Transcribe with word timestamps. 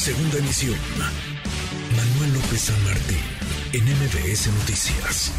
Segunda 0.00 0.38
emisión. 0.38 0.78
Manuel 1.94 2.32
López 2.32 2.58
San 2.58 2.84
Martín, 2.86 3.18
en 3.74 3.84
MBS 3.84 4.48
Noticias. 4.58 5.30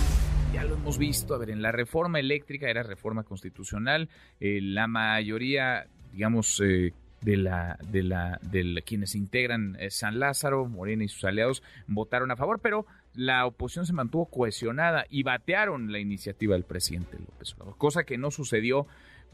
Ya 0.53 0.63
lo 0.63 0.75
hemos 0.75 0.99
visto, 0.99 1.33
a 1.33 1.39
ver, 1.39 1.49
en 1.49 1.63
la 1.63 1.71
reforma 1.71 2.19
eléctrica 2.19 2.69
era 2.69 2.83
reforma 2.83 3.23
constitucional, 3.23 4.07
eh, 4.39 4.59
la 4.61 4.85
mayoría, 4.85 5.87
digamos, 6.13 6.61
eh, 6.63 6.93
de 7.21 7.37
la 7.37 7.79
de 7.89 8.03
la 8.03 8.39
de 8.43 8.83
quienes 8.85 9.15
integran 9.15 9.77
eh, 9.79 9.89
San 9.89 10.19
Lázaro, 10.19 10.67
Morena 10.67 11.05
y 11.05 11.07
sus 11.07 11.23
aliados 11.23 11.63
votaron 11.87 12.29
a 12.29 12.35
favor, 12.35 12.59
pero 12.61 12.85
la 13.15 13.47
oposición 13.47 13.87
se 13.87 13.93
mantuvo 13.93 14.27
cohesionada 14.27 15.05
y 15.09 15.23
batearon 15.23 15.91
la 15.91 15.97
iniciativa 15.97 16.53
del 16.53 16.65
presidente 16.65 17.17
López 17.17 17.55
Obrador, 17.55 17.77
cosa 17.79 18.03
que 18.03 18.19
no 18.19 18.29
sucedió 18.29 18.85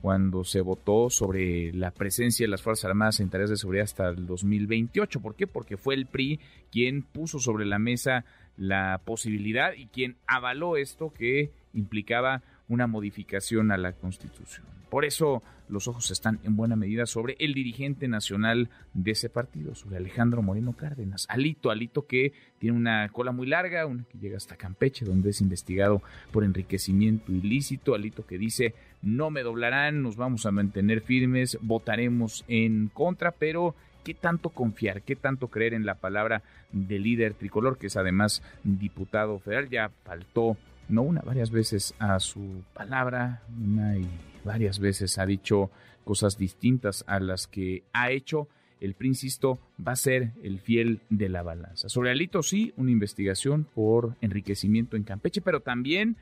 cuando 0.01 0.43
se 0.43 0.61
votó 0.61 1.09
sobre 1.09 1.73
la 1.73 1.91
presencia 1.91 2.45
de 2.45 2.51
las 2.51 2.61
Fuerzas 2.61 2.85
Armadas 2.85 3.19
en 3.19 3.29
tareas 3.29 3.49
de 3.49 3.57
seguridad 3.57 3.85
hasta 3.85 4.09
el 4.09 4.25
2028. 4.25 5.19
¿Por 5.19 5.35
qué? 5.35 5.47
Porque 5.47 5.77
fue 5.77 5.95
el 5.95 6.05
PRI 6.05 6.39
quien 6.71 7.01
puso 7.01 7.39
sobre 7.39 7.65
la 7.65 7.79
mesa 7.79 8.25
la 8.57 9.01
posibilidad 9.05 9.73
y 9.73 9.87
quien 9.87 10.17
avaló 10.25 10.77
esto 10.77 11.13
que 11.13 11.51
implicaba 11.73 12.41
una 12.69 12.87
modificación 12.87 13.71
a 13.71 13.77
la 13.77 13.93
Constitución. 13.93 14.65
Por 14.89 15.03
eso 15.03 15.43
los 15.67 15.87
ojos 15.87 16.11
están 16.11 16.39
en 16.43 16.55
buena 16.55 16.77
medida 16.77 17.05
sobre 17.05 17.35
el 17.39 17.53
dirigente 17.53 18.07
nacional 18.07 18.69
de 18.93 19.11
ese 19.11 19.29
partido, 19.29 19.75
sobre 19.75 19.97
Alejandro 19.97 20.41
Moreno 20.41 20.73
Cárdenas. 20.73 21.25
Alito, 21.29 21.71
Alito 21.71 22.05
que 22.05 22.31
tiene 22.57 22.77
una 22.77 23.09
cola 23.09 23.33
muy 23.33 23.47
larga, 23.47 23.85
una 23.85 24.05
que 24.05 24.17
llega 24.17 24.37
hasta 24.37 24.55
Campeche, 24.55 25.03
donde 25.03 25.31
es 25.31 25.41
investigado 25.41 26.01
por 26.31 26.45
enriquecimiento 26.45 27.33
ilícito. 27.33 27.95
Alito 27.95 28.25
que 28.25 28.37
dice, 28.37 28.75
no 29.01 29.29
me 29.29 29.43
doblarán, 29.43 30.01
nos 30.01 30.15
vamos 30.15 30.45
a 30.45 30.51
mantener 30.51 31.01
firmes, 31.01 31.57
votaremos 31.61 32.45
en 32.47 32.87
contra, 32.87 33.31
pero 33.31 33.75
¿qué 34.05 34.13
tanto 34.13 34.51
confiar, 34.51 35.01
qué 35.01 35.17
tanto 35.17 35.49
creer 35.49 35.73
en 35.73 35.85
la 35.85 35.95
palabra 35.95 36.43
del 36.71 37.03
líder 37.03 37.33
tricolor, 37.33 37.77
que 37.77 37.87
es 37.87 37.97
además 37.97 38.41
diputado 38.63 39.39
federal? 39.39 39.69
Ya 39.69 39.91
faltó 40.05 40.55
no 40.89 41.01
una, 41.01 41.21
varias 41.21 41.51
veces 41.51 41.93
a 41.99 42.19
su 42.19 42.63
palabra, 42.73 43.43
una 43.61 43.97
y 43.97 44.07
varias 44.43 44.79
veces 44.79 45.17
ha 45.17 45.25
dicho 45.25 45.69
cosas 46.03 46.37
distintas 46.37 47.03
a 47.07 47.19
las 47.19 47.47
que 47.47 47.83
ha 47.93 48.11
hecho. 48.11 48.47
El 48.79 48.95
insisto, 49.01 49.59
va 49.85 49.93
a 49.93 49.95
ser 49.95 50.33
el 50.43 50.59
fiel 50.59 51.01
de 51.09 51.29
la 51.29 51.41
balanza. 51.41 51.89
Sobre 51.89 52.11
Alito, 52.11 52.43
sí, 52.43 52.73
una 52.77 52.91
investigación 52.91 53.63
por 53.63 54.15
enriquecimiento 54.21 54.95
en 54.95 55.03
Campeche, 55.03 55.41
pero 55.41 55.61
también 55.61 56.15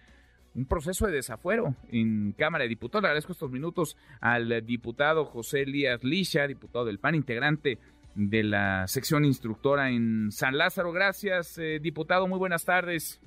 un 0.55 0.65
proceso 0.65 1.05
de 1.05 1.13
desafuero 1.13 1.75
en 1.91 2.31
Cámara 2.31 2.63
de 2.63 2.69
Diputados. 2.69 3.03
Le 3.03 3.07
agradezco 3.09 3.33
estos 3.33 3.51
minutos 3.51 3.97
al 4.21 4.65
diputado 4.65 5.25
José 5.25 5.63
Elías 5.63 6.03
Lisha, 6.03 6.47
diputado 6.47 6.85
del 6.85 6.97
PAN, 6.97 7.15
integrante 7.15 7.77
de 8.15 8.43
la 8.43 8.87
sección 8.87 9.25
instructora 9.25 9.91
en 9.91 10.31
San 10.31 10.57
Lázaro. 10.57 10.93
Gracias, 10.93 11.57
eh, 11.57 11.79
diputado. 11.81 12.27
Muy 12.27 12.39
buenas 12.39 12.63
tardes. 12.63 13.19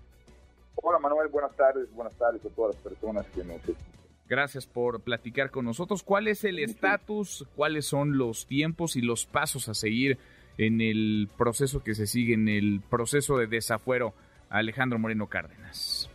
Hola 0.82 0.98
Manuel, 1.00 1.28
buenas 1.28 1.54
tardes, 1.56 1.92
buenas 1.92 2.14
tardes 2.14 2.44
a 2.44 2.48
todas 2.50 2.74
las 2.74 2.82
personas 2.82 3.26
que 3.26 3.42
nos 3.42 3.56
escuchan. 3.56 3.84
Gracias 4.28 4.66
por 4.66 5.00
platicar 5.00 5.50
con 5.50 5.64
nosotros. 5.64 6.02
¿Cuál 6.02 6.28
es 6.28 6.44
el 6.44 6.58
estatus, 6.58 7.46
cuáles 7.56 7.86
son 7.86 8.18
los 8.18 8.46
tiempos 8.46 8.94
y 8.96 9.00
los 9.00 9.26
pasos 9.26 9.68
a 9.68 9.74
seguir 9.74 10.18
en 10.58 10.80
el 10.80 11.28
proceso 11.36 11.82
que 11.82 11.94
se 11.94 12.06
sigue, 12.06 12.34
en 12.34 12.48
el 12.48 12.80
proceso 12.88 13.38
de 13.38 13.46
desafuero 13.46 14.12
a 14.50 14.58
Alejandro 14.58 14.98
Moreno 14.98 15.28
Cárdenas? 15.28 16.10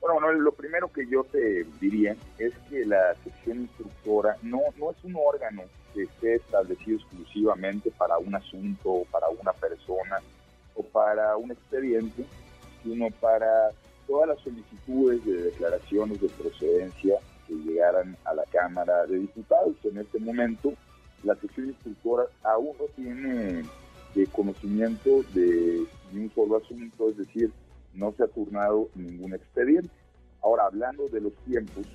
Bueno, 0.00 0.20
Manuel, 0.20 0.38
lo 0.38 0.52
primero 0.52 0.92
que 0.92 1.06
yo 1.08 1.24
te 1.24 1.64
diría 1.80 2.14
es 2.38 2.52
que 2.68 2.84
la 2.84 3.14
sección 3.24 3.62
instructora 3.62 4.36
no, 4.42 4.60
no 4.78 4.90
es 4.90 5.02
un 5.02 5.16
órgano 5.16 5.62
que 5.94 6.02
esté 6.02 6.34
establecido 6.34 6.98
exclusivamente 6.98 7.90
para 7.90 8.18
un 8.18 8.34
asunto, 8.34 9.04
para 9.10 9.28
una 9.30 9.52
persona 9.52 10.18
o 10.74 10.82
para 10.82 11.36
un 11.38 11.52
expediente, 11.52 12.26
sino 12.84 13.10
para 13.20 13.70
todas 14.06 14.28
las 14.28 14.38
solicitudes 14.40 15.24
de 15.24 15.42
declaraciones 15.44 16.20
de 16.20 16.28
procedencia 16.28 17.18
que 17.48 17.54
llegaran 17.54 18.16
a 18.24 18.34
la 18.34 18.44
Cámara 18.52 19.06
de 19.06 19.18
Diputados. 19.18 19.74
En 19.84 19.98
este 19.98 20.20
momento, 20.20 20.72
la 21.24 21.34
sección 21.36 21.68
instructora 21.68 22.24
aún 22.44 22.76
no 22.78 22.84
tiene 22.94 23.64
eh, 24.14 24.26
conocimiento 24.30 25.22
de 25.32 25.84
un 26.12 26.30
solo 26.34 26.58
asunto, 26.58 27.10
es 27.10 27.16
decir, 27.16 27.50
no 27.94 28.12
se 28.12 28.24
ha 28.24 28.28
turnado 28.28 28.88
ningún 28.94 29.34
expediente. 29.34 29.90
Ahora, 30.42 30.66
hablando 30.66 31.08
de 31.08 31.20
los 31.20 31.34
tiempos, 31.46 31.86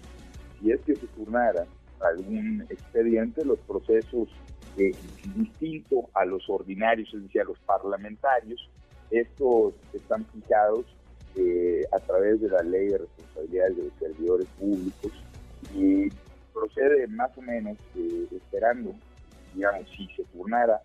si 0.60 0.72
es 0.72 0.82
que 0.82 0.96
se 0.96 1.08
turnara 1.08 1.66
algún 2.02 2.66
expediente, 2.70 3.46
los 3.46 3.60
procesos 3.60 4.30
eh, 4.78 4.92
distintos 5.36 6.06
a 6.14 6.26
los 6.26 6.50
ordinarios, 6.50 7.14
es 7.14 7.24
decir, 7.24 7.42
a 7.42 7.46
los 7.46 7.60
parlamentarios, 7.60 8.70
estos 9.12 9.74
están 9.94 10.26
fijados 10.26 10.86
eh, 11.36 11.86
a 11.92 12.00
través 12.00 12.42
de 12.42 12.50
la 12.50 12.62
ley 12.64 12.88
de 12.88 12.98
responsabilidades 13.00 13.78
de 13.78 13.84
los 13.84 13.94
servidores 14.00 14.48
públicos 14.60 15.12
y 15.76 16.10
procede 16.54 17.08
más 17.08 17.36
o 17.38 17.42
menos 17.42 17.78
eh, 17.96 18.28
esperando, 18.32 18.94
digamos, 19.54 19.88
si 19.96 20.08
se 20.16 20.24
turnara 20.26 20.82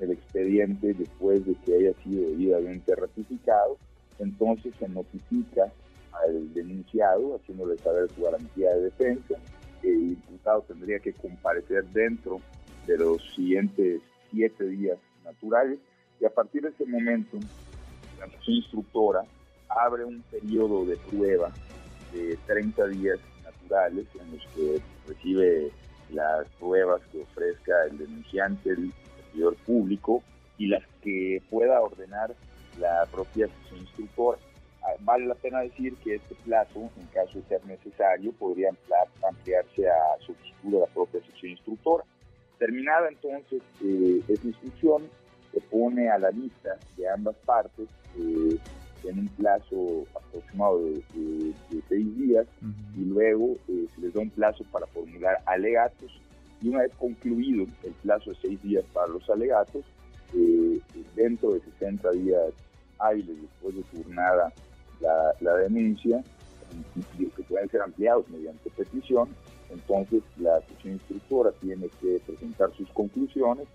el 0.00 0.12
expediente 0.12 0.92
después 0.94 1.44
de 1.46 1.54
que 1.64 1.74
haya 1.74 1.92
sido 2.02 2.28
debidamente 2.28 2.94
ratificado, 2.94 3.78
entonces 4.18 4.74
se 4.78 4.88
notifica 4.88 5.72
al 6.12 6.52
denunciado 6.54 7.36
haciéndole 7.36 7.76
saber 7.78 8.08
su 8.10 8.22
garantía 8.22 8.74
de 8.74 8.82
defensa. 8.82 9.34
El 9.82 10.12
imputado 10.12 10.62
tendría 10.62 10.98
que 10.98 11.12
comparecer 11.12 11.84
dentro 11.86 12.40
de 12.86 12.98
los 12.98 13.22
siguientes 13.34 14.00
siete 14.30 14.64
días 14.64 14.98
naturales 15.24 15.78
y 16.20 16.24
a 16.24 16.30
partir 16.30 16.62
de 16.62 16.70
ese 16.70 16.86
momento 16.86 17.38
la 18.18 18.26
instructora 18.46 19.22
abre 19.68 20.04
un 20.04 20.22
periodo 20.30 20.84
de 20.84 20.96
prueba 20.96 21.52
de 22.12 22.38
30 22.46 22.86
días 22.88 23.18
naturales 23.44 24.06
en 24.20 24.32
los 24.32 24.46
que 24.54 24.80
recibe 25.08 25.70
las 26.10 26.48
pruebas 26.58 27.02
que 27.12 27.22
ofrezca 27.22 27.72
el 27.90 27.98
denunciante, 27.98 28.70
el 28.70 28.92
servidor 29.16 29.56
público 29.66 30.22
y 30.58 30.68
las 30.68 30.82
que 31.02 31.42
pueda 31.50 31.80
ordenar 31.80 32.34
la 32.78 33.06
propia 33.10 33.48
sesión 33.48 33.80
instructora. 33.80 34.38
Ah, 34.82 34.94
vale 35.00 35.26
la 35.26 35.34
pena 35.34 35.60
decir 35.60 35.96
que 35.96 36.14
este 36.14 36.34
plazo, 36.44 36.90
en 36.96 37.06
caso 37.06 37.38
de 37.38 37.44
ser 37.48 37.64
necesario, 37.66 38.32
podría 38.32 38.70
ampliarse 39.28 39.88
a 39.88 40.24
solicitud 40.24 40.72
de 40.72 40.80
la 40.80 40.86
propia 40.86 41.20
sesión 41.22 41.52
instructora. 41.52 42.04
Terminada 42.58 43.08
entonces 43.08 43.62
eh, 43.84 44.20
esta 44.28 44.46
instrucción, 44.46 45.02
se 45.56 45.62
pone 45.62 46.10
a 46.10 46.18
la 46.18 46.30
lista 46.30 46.76
de 46.98 47.08
ambas 47.08 47.34
partes 47.46 47.88
eh, 48.18 48.58
en 49.04 49.20
un 49.20 49.28
plazo 49.28 50.04
aproximado 50.14 50.82
de, 50.84 51.54
seis 51.88 52.18
días 52.18 52.46
y 52.94 53.04
luego 53.06 53.56
eh, 53.68 53.86
se 53.94 54.00
les 54.02 54.12
da 54.12 54.20
un 54.20 54.28
plazo 54.28 54.64
para 54.70 54.86
formular 54.88 55.40
alegatos. 55.46 56.12
Y 56.60 56.68
una 56.68 56.80
vez 56.80 56.92
concluido 56.98 57.64
el 57.84 57.92
plazo 58.02 58.30
de 58.30 58.36
seis 58.42 58.62
días 58.62 58.84
para 58.92 59.06
los 59.08 59.28
alegatos, 59.30 59.82
eh, 60.34 60.78
dentro 61.14 61.54
de 61.54 61.60
60 61.60 62.10
días 62.10 62.52
hábiles 62.98 63.40
después 63.40 63.76
de 63.76 63.82
turnada 63.84 64.52
la, 65.00 65.34
la 65.40 65.56
denuncia, 65.56 66.22
que 67.16 67.42
pueden 67.44 67.70
ser 67.70 67.80
ampliados 67.80 68.28
mediante 68.28 68.68
petición, 68.70 69.30
entonces 69.70 70.22
la 70.36 70.60
sesión 70.68 70.94
instructora 70.94 71.50
tiene 71.62 71.88
que 72.02 72.20
presentar 72.26 72.70
sus 72.76 72.90
conclusiones 72.90 73.66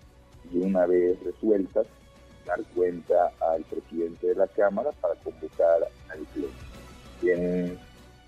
y 0.50 0.58
una 0.58 0.86
vez 0.86 1.22
resueltas 1.22 1.86
dar 2.46 2.62
cuenta 2.74 3.32
al 3.40 3.62
presidente 3.64 4.28
de 4.28 4.34
la 4.34 4.46
Cámara 4.48 4.90
para 5.00 5.14
convocar 5.16 5.88
al 6.08 6.18
pleno. 6.34 6.48
En 7.22 7.78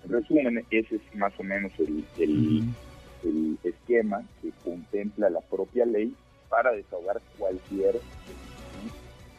resumen, 0.09 0.65
ese 0.69 0.95
es 0.95 1.15
más 1.15 1.33
o 1.39 1.43
menos 1.43 1.71
el, 1.79 2.05
el, 2.17 3.57
esquema 3.63 4.23
que 4.41 4.51
contempla 4.63 5.29
la 5.29 5.41
propia 5.41 5.85
ley 5.85 6.13
para 6.47 6.71
desahogar 6.71 7.19
cualquier 7.39 7.99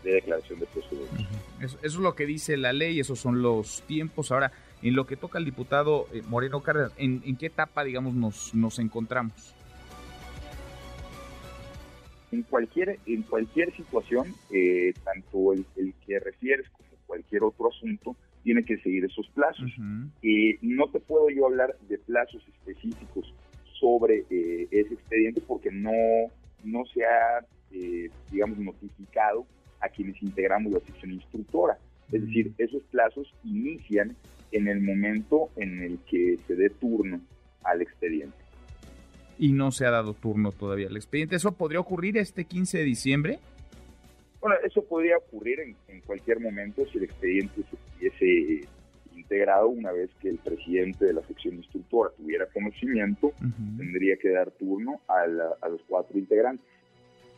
de 0.03 0.13
declaración 0.13 0.59
de 0.59 0.67
procedencia. 0.67 1.29
eso, 1.61 1.79
es 1.83 1.95
lo 1.95 2.15
que 2.15 2.27
dice 2.27 2.57
la 2.57 2.73
ley, 2.73 2.99
esos 3.01 3.21
son 3.21 3.43
los 3.43 3.83
tiempos. 3.83 4.33
Ahora, 4.33 4.53
en 4.83 4.95
lo 4.95 5.07
que 5.07 5.17
toca 5.17 5.39
al 5.39 5.45
diputado 5.45 6.09
eh, 6.13 6.23
Moreno 6.29 6.63
Cárdenas, 6.63 6.93
¿en, 6.97 7.23
¿en, 7.25 7.37
qué 7.37 7.47
etapa, 7.47 7.85
digamos, 7.85 8.15
nos, 8.15 8.55
nos 8.55 8.79
encontramos? 8.79 9.55
En 12.33 12.43
cualquier, 12.43 12.99
en 13.07 13.23
cualquier 13.23 13.75
situación, 13.75 14.35
eh, 14.51 14.93
tanto 15.05 15.53
el, 15.53 15.65
que 16.07 16.19
refieres 16.19 16.69
como 16.71 16.89
cualquier 17.07 17.45
otro 17.45 17.69
asunto, 17.69 18.17
tiene 18.43 18.65
que 18.65 18.79
seguir 18.79 19.05
esos 19.05 19.29
plazos. 19.29 19.71
Eh, 20.23 20.59
no 20.63 20.89
te 20.89 21.01
puedo 21.01 21.31
yo 21.31 21.47
hablar 21.47 21.77
de 21.89 21.99
plazos 21.99 22.43
específicos 22.49 23.35
sobre 23.79 24.25
eh, 24.31 24.69
ese 24.71 24.95
expediente 24.95 25.41
porque 25.41 25.71
no, 25.71 25.93
no 26.65 26.85
se 26.87 27.05
ha, 27.05 27.45
digamos, 28.31 28.59
notificado 28.59 29.47
a 29.81 29.89
quienes 29.89 30.21
integramos 30.23 30.73
la 30.73 30.81
sección 30.81 31.13
instructora. 31.13 31.79
Es 32.13 32.25
decir, 32.25 32.53
esos 32.59 32.83
plazos 32.85 33.33
inician 33.45 34.17
en 34.53 34.69
el 34.69 34.81
momento 34.81 35.51
en 35.57 35.83
el 35.83 35.99
que 36.09 36.39
se 36.47 36.55
dé 36.55 36.71
turno 36.71 37.21
al 37.65 37.83
expediente 37.83 38.46
y 39.39 39.53
no 39.53 39.71
se 39.71 39.87
ha 39.87 39.91
dado 39.91 40.15
turno 40.15 40.53
todavía 40.53 40.89
al 40.89 40.97
expediente. 40.97 41.37
¿Eso 41.37 41.53
podría 41.53 41.81
ocurrir 41.81 42.17
este 42.19 42.45
15 42.45 42.79
de 42.79 42.85
diciembre? 42.85 43.39
Bueno, 44.41 44.57
eso 44.65 44.85
podría 44.85 45.17
ocurrir 45.17 45.61
en, 45.61 46.01
cualquier 46.03 46.41
momento 46.41 46.87
si 46.93 46.99
el 46.99 47.05
expediente 47.05 47.63
se 47.63 47.77
hubiese 47.99 48.69
integrado 49.17 49.69
una 49.69 49.91
vez 49.91 50.11
que 50.21 50.29
el 50.29 50.39
presidente 50.39 51.07
de 51.07 51.15
la 51.15 51.23
sección 51.23 51.57
instructora 51.57 52.13
tuviera 52.17 52.47
conocimiento, 52.47 53.33
tendría 53.77 54.17
que 54.17 54.31
dar 54.31 54.53
turno 54.53 55.01
a, 55.09 55.27
los 55.27 55.81
cuatro 55.89 56.17
integrantes. 56.17 56.65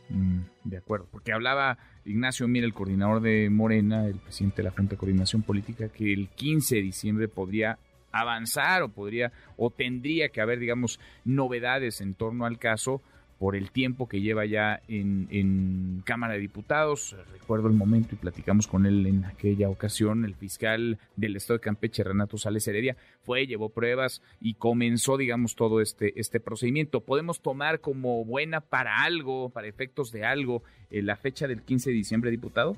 Mm, 0.09 0.41
de 0.65 0.77
acuerdo, 0.77 1.07
porque 1.11 1.31
hablaba 1.31 1.79
Ignacio 2.05 2.47
Mira, 2.47 2.65
el 2.67 2.73
coordinador 2.73 3.21
de 3.21 3.49
Morena, 3.49 4.05
el 4.05 4.19
presidente 4.19 4.57
de 4.57 4.63
la 4.63 4.71
Junta 4.71 4.91
de 4.91 4.97
Coordinación 4.97 5.41
Política, 5.41 5.89
que 5.89 6.13
el 6.13 6.29
15 6.29 6.75
de 6.75 6.81
diciembre 6.81 7.27
podría 7.27 7.79
avanzar 8.11 8.81
o 8.81 8.89
podría 8.89 9.31
o 9.57 9.69
tendría 9.69 10.29
que 10.29 10.41
haber, 10.41 10.59
digamos, 10.59 10.99
novedades 11.25 12.01
en 12.01 12.13
torno 12.13 12.45
al 12.45 12.57
caso 12.59 13.01
por 13.39 13.55
el 13.55 13.71
tiempo 13.71 14.09
que 14.09 14.19
lleva 14.19 14.45
ya 14.45 14.81
en, 14.89 16.03
Cámara 16.05 16.33
de 16.33 16.39
Diputados. 16.39 17.15
Recuerdo 17.31 17.67
el 17.67 17.73
momento 17.73 18.13
y 18.13 18.17
platicamos 18.17 18.67
con 18.67 18.85
él 18.85 19.05
en 19.05 19.23
aquella 19.23 19.69
ocasión. 19.69 20.25
El 20.25 20.35
fiscal 20.35 20.99
del 21.15 21.37
Estado 21.37 21.59
de 21.59 21.63
Campeche, 21.63 22.03
Renato 22.03 22.37
Sales 22.37 22.67
Heredia, 22.67 22.97
fue, 23.21 23.47
llevó 23.47 23.69
pruebas 23.69 24.21
y 24.41 24.55
comenzó, 24.55 25.17
digamos, 25.17 25.55
todo 25.55 25.79
este, 25.79 26.19
este 26.19 26.39
procedimiento. 26.41 27.01
¿Podemos 27.01 27.41
tomar 27.41 27.79
como 27.79 28.25
buena 28.25 28.59
para 28.59 29.03
algo, 29.03 29.49
para 29.49 29.67
efectos 29.67 30.11
de 30.11 30.25
algo, 30.25 30.63
eh, 30.91 31.01
la 31.01 31.15
fecha 31.15 31.47
del 31.47 31.61
15 31.61 31.91
de 31.91 31.95
diciembre, 31.95 32.31
diputado? 32.31 32.75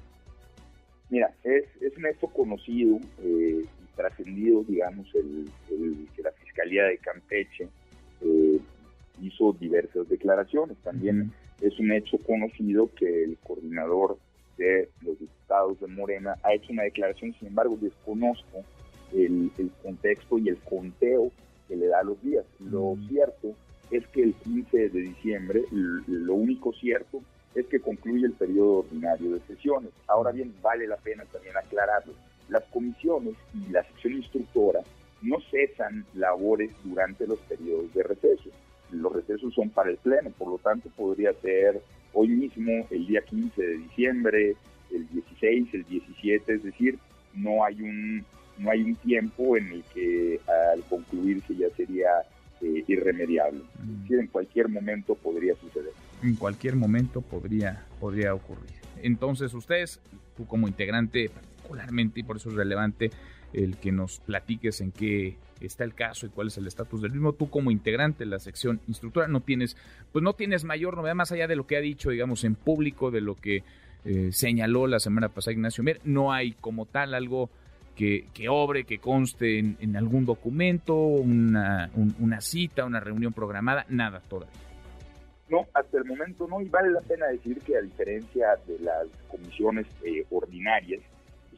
Mira, 1.09 1.33
es, 1.43 1.65
es 1.81 1.97
un 1.97 2.05
hecho 2.05 2.27
conocido 2.27 2.99
eh, 3.19 3.65
trascendido, 4.01 4.63
digamos, 4.63 5.07
el, 5.15 5.49
que 6.15 6.21
la 6.21 6.31
Fiscalía 6.31 6.85
de 6.85 6.97
Campeche 6.97 7.67
eh, 8.21 8.59
hizo 9.21 9.53
diversas 9.53 10.07
declaraciones. 10.09 10.77
También 10.83 11.31
es 11.61 11.77
un 11.79 11.91
hecho 11.91 12.17
conocido 12.19 12.89
que 12.95 13.23
el 13.23 13.37
coordinador 13.43 14.17
de 14.57 14.89
los 15.01 15.19
diputados 15.19 15.79
de 15.79 15.87
Morena 15.87 16.35
ha 16.43 16.53
hecho 16.53 16.71
una 16.71 16.83
declaración, 16.83 17.33
sin 17.39 17.49
embargo 17.49 17.77
desconozco 17.79 18.63
el, 19.13 19.51
contexto 19.83 20.37
y 20.37 20.49
el 20.49 20.57
conteo 20.57 21.31
que 21.67 21.75
le 21.75 21.87
da 21.87 22.03
los 22.03 22.21
días. 22.21 22.45
Lo 22.59 22.97
cierto 23.07 23.55
es 23.91 24.05
que 24.07 24.23
el 24.23 24.33
15 24.33 24.89
de 24.89 25.01
diciembre, 25.01 25.63
lo 25.71 26.33
único 26.33 26.73
cierto 26.73 27.21
es 27.53 27.65
que 27.67 27.79
concluye 27.79 28.25
el 28.25 28.33
periodo 28.33 28.79
ordinario 28.79 29.31
de 29.31 29.41
sesiones. 29.41 29.91
Ahora 30.07 30.31
bien, 30.31 30.53
vale 30.61 30.87
la 30.87 30.97
pena 30.97 31.25
también 31.25 31.55
aclararlo. 31.57 32.13
Las 32.51 32.63
comisiones 32.65 33.33
y 33.55 33.71
la 33.71 33.83
sección 33.83 34.13
instructora 34.13 34.81
no 35.23 35.37
cesan 35.49 36.05
labores 36.13 36.71
durante 36.83 37.25
los 37.25 37.39
periodos 37.39 37.91
de 37.95 38.03
receso 38.03 38.51
los 38.91 39.13
recesos 39.13 39.53
son 39.53 39.69
para 39.69 39.89
el 39.89 39.97
Pleno, 39.97 40.29
por 40.31 40.49
lo 40.49 40.57
tanto 40.57 40.89
podría 40.95 41.33
ser 41.41 41.81
hoy 42.13 42.27
mismo, 42.29 42.85
el 42.89 43.07
día 43.07 43.21
15 43.21 43.61
de 43.61 43.77
diciembre, 43.77 44.55
el 44.91 45.07
16, 45.09 45.73
el 45.73 45.83
17, 45.85 46.53
es 46.53 46.63
decir, 46.63 46.99
no 47.33 47.63
hay 47.63 47.81
un, 47.81 48.25
no 48.57 48.71
hay 48.71 48.81
un 48.83 48.95
tiempo 48.95 49.55
en 49.57 49.71
el 49.71 49.83
que 49.93 50.39
al 50.73 50.83
concluirse 50.83 51.55
ya 51.55 51.69
sería 51.75 52.09
eh, 52.61 52.83
irremediable. 52.87 53.61
Es 53.81 54.01
decir, 54.01 54.19
en 54.19 54.27
cualquier 54.27 54.67
momento 54.67 55.15
podría 55.15 55.55
suceder. 55.55 55.93
En 56.21 56.35
cualquier 56.35 56.75
momento 56.75 57.21
podría, 57.21 57.85
podría 57.99 58.33
ocurrir. 58.33 58.80
Entonces 59.03 59.53
ustedes, 59.53 59.99
tú 60.35 60.45
como 60.45 60.67
integrante 60.67 61.29
particularmente, 61.29 62.19
y 62.19 62.23
por 62.23 62.37
eso 62.37 62.49
es 62.49 62.55
relevante 62.55 63.11
el 63.53 63.77
que 63.77 63.91
nos 63.91 64.19
platiques 64.19 64.81
en 64.81 64.91
qué 64.91 65.37
está 65.59 65.83
el 65.83 65.93
caso 65.93 66.25
y 66.25 66.29
cuál 66.29 66.47
es 66.47 66.57
el 66.57 66.67
estatus 66.67 67.01
del 67.01 67.11
mismo. 67.11 67.33
Tú 67.33 67.49
como 67.49 67.71
integrante 67.71 68.23
de 68.23 68.29
la 68.29 68.39
sección 68.39 68.79
instructora 68.87 69.27
no 69.27 69.41
tienes, 69.41 69.77
pues 70.11 70.23
no 70.23 70.33
tienes 70.33 70.63
mayor 70.63 70.95
novedad 70.95 71.15
más 71.15 71.31
allá 71.31 71.47
de 71.47 71.55
lo 71.55 71.67
que 71.67 71.77
ha 71.77 71.81
dicho, 71.81 72.09
digamos, 72.09 72.43
en 72.43 72.55
público, 72.55 73.11
de 73.11 73.21
lo 73.21 73.35
que 73.35 73.63
eh, 74.05 74.29
señaló 74.31 74.87
la 74.87 74.99
semana 74.99 75.29
pasada 75.29 75.53
Ignacio 75.53 75.83
Mier. 75.83 76.01
No 76.03 76.31
hay 76.31 76.53
como 76.53 76.85
tal 76.85 77.13
algo 77.13 77.49
que, 77.95 78.27
que 78.33 78.49
obre, 78.49 78.85
que 78.85 78.99
conste 78.99 79.59
en, 79.59 79.95
algún 79.95 80.25
documento, 80.25 80.95
una, 80.95 81.91
una 82.19 82.41
cita, 82.41 82.85
una 82.85 82.99
reunión 82.99 83.33
programada, 83.33 83.85
nada 83.89 84.21
todavía. 84.27 84.70
No, 85.51 85.67
hasta 85.73 85.97
el 85.97 86.05
momento 86.05 86.47
no, 86.47 86.61
y 86.61 86.69
vale 86.69 86.91
la 86.91 87.01
pena 87.01 87.27
decir 87.27 87.59
que 87.59 87.75
a 87.75 87.81
diferencia 87.81 88.55
de 88.65 88.79
las 88.79 89.07
comisiones 89.29 89.85
eh, 90.01 90.25
ordinarias, 90.31 91.01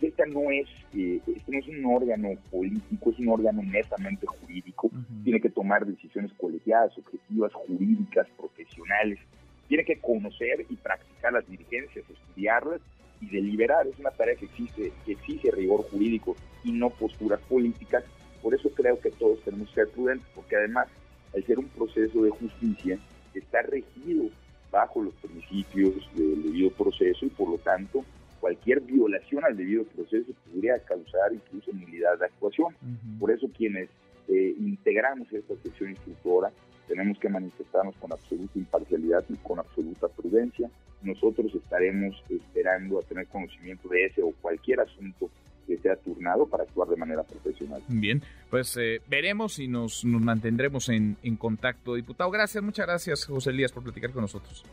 esta 0.01 0.25
no 0.25 0.49
es, 0.49 0.67
eh, 0.95 1.21
este 1.27 1.51
no 1.51 1.59
es 1.59 1.67
un 1.67 1.85
órgano 1.85 2.29
político, 2.49 3.11
es 3.11 3.19
un 3.19 3.29
órgano 3.29 3.61
netamente 3.61 4.25
jurídico. 4.25 4.89
Tiene 5.23 5.39
que 5.39 5.51
tomar 5.51 5.85
decisiones 5.85 6.33
colegiadas, 6.33 6.97
objetivas, 6.97 7.53
jurídicas, 7.53 8.27
profesionales. 8.35 9.19
Tiene 9.67 9.85
que 9.85 10.01
conocer 10.01 10.65
y 10.67 10.75
practicar 10.75 11.33
las 11.33 11.47
dirigencias, 11.47 12.03
estudiarlas 12.09 12.81
y 13.21 13.29
deliberar. 13.29 13.85
Es 13.85 13.97
una 13.99 14.09
tarea 14.09 14.35
que 14.35 14.45
existe, 14.45 14.91
que 15.05 15.11
exige 15.11 15.51
rigor 15.51 15.87
jurídico 15.91 16.35
y 16.63 16.71
no 16.71 16.89
posturas 16.89 17.39
políticas. 17.41 18.03
Por 18.41 18.55
eso 18.55 18.69
creo 18.73 18.99
que 18.99 19.11
todos 19.11 19.39
tenemos 19.43 19.69
que 19.69 19.75
ser 19.75 19.89
prudentes, 19.89 20.27
porque 20.33 20.55
además, 20.55 20.87
al 21.33 21.43
ser 21.45 21.59
un 21.59 21.69
proceso 21.69 22.23
de 22.23 22.31
justicia, 22.31 22.99
está 23.39 23.62
regido 23.62 24.30
bajo 24.71 25.01
los 25.01 25.13
principios 25.15 25.94
del 26.15 26.44
debido 26.44 26.71
proceso 26.71 27.25
y 27.25 27.30
por 27.30 27.50
lo 27.50 27.57
tanto 27.59 28.03
cualquier 28.39 28.81
violación 28.81 29.45
al 29.45 29.56
debido 29.56 29.83
proceso 29.85 30.33
podría 30.51 30.77
causar 30.80 31.31
incluso 31.31 31.71
nulidad 31.71 32.19
de 32.19 32.25
actuación. 32.25 32.75
Por 33.19 33.31
eso 33.31 33.47
quienes 33.56 33.89
eh, 34.27 34.56
integramos 34.59 35.31
esta 35.31 35.56
sección 35.63 35.91
instructora 35.91 36.51
tenemos 36.88 37.18
que 37.19 37.30
manifestarnos 37.30 37.95
con 37.95 38.12
absoluta 38.12 38.59
imparcialidad 38.59 39.24
y 39.30 39.36
con 39.36 39.59
absoluta 39.59 40.07
prudencia. 40.09 40.69
Nosotros 41.01 41.53
estaremos 41.56 42.21
esperando 42.29 43.00
a 43.00 43.03
tener 43.03 43.27
conocimiento 43.27 43.88
de 43.89 44.06
ese 44.06 44.21
o 44.21 44.33
cualquier 44.41 44.81
asunto 44.81 45.29
que 45.68 45.77
sea 45.77 45.95
turnado 45.95 46.45
para 46.48 46.63
actuar 46.63 46.88
de 46.89 46.95
manera 46.95 47.24
profesional. 47.24 47.81
Bien, 47.88 48.21
pues 48.50 48.77
eh, 48.77 49.01
veremos 49.07 49.60
y 49.60 49.68
nos, 49.68 50.06
nos 50.06 50.21
mantendremos 50.21 50.89
en, 50.89 51.18
en 51.24 51.36
contacto. 51.36 51.95
Diputado, 51.95 52.30
gracias, 52.31 52.63
muchas 52.63 52.86
gracias 52.86 53.25
José 53.25 53.51
Elías 53.51 53.71
por 53.71 53.83
platicar 53.83 54.12
con 54.12 54.21
nosotros. 54.21 54.63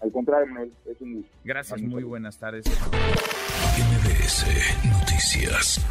Al 0.00 0.12
contrario, 0.12 0.46
Manuel, 0.46 0.72
es 0.86 1.00
un 1.00 1.14
gusto. 1.14 1.30
Gracias, 1.44 1.82
muy 1.82 2.04
buenas 2.04 2.38
tardes. 2.38 2.64
MBS 3.78 4.46
Noticias. 4.84 5.84